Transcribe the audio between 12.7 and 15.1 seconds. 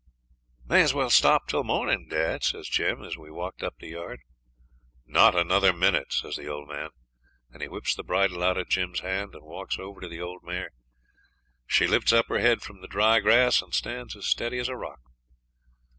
the dry grass and stands as steady as a rock.